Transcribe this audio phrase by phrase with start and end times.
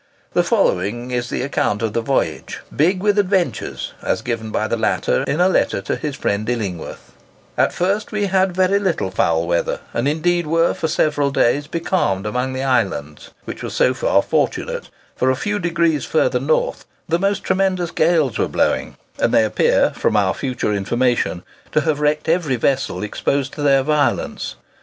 [0.33, 4.75] The following is the account of the voyage, "big with adventures," as given by the
[4.75, 9.79] latter in a letter to his friend Illingworth:—"At first we had very little foul weather,
[9.93, 14.89] and indeed were for several days becalmed amongst the islands, which was so far fortunate,
[15.15, 19.91] for a few degrees further north the most tremendous gales were blowing, and they appear
[19.93, 24.55] (from our future information) to have wrecked every vessel exposed to their violence.